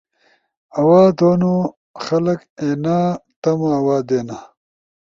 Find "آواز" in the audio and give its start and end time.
0.79-1.09, 3.79-4.01